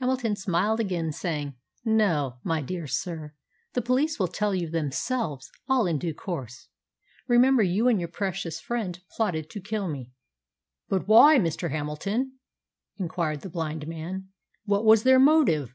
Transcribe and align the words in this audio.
Hamilton 0.00 0.34
smiled 0.34 0.80
again, 0.80 1.12
saying, 1.12 1.54
"No, 1.84 2.40
my 2.42 2.60
dear 2.60 2.88
sir, 2.88 3.34
the 3.74 3.80
police 3.80 4.18
will 4.18 4.26
tell 4.26 4.52
you 4.52 4.68
themselves 4.68 5.48
all 5.68 5.86
in 5.86 5.96
due 5.96 6.12
course. 6.12 6.66
Remember, 7.28 7.62
you 7.62 7.86
and 7.86 8.00
your 8.00 8.08
precious 8.08 8.58
friend 8.60 9.00
plotted 9.14 9.48
to 9.50 9.60
kill 9.60 9.86
me." 9.86 10.10
"But 10.88 11.06
why, 11.06 11.38
Mr. 11.38 11.70
Hamilton?" 11.70 12.32
inquired 12.96 13.42
the 13.42 13.48
blind 13.48 13.86
man. 13.86 14.30
"What 14.64 14.84
was 14.84 15.04
their 15.04 15.20
motive?" 15.20 15.72